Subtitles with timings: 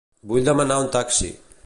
[0.31, 1.33] Vull demanar un taxi.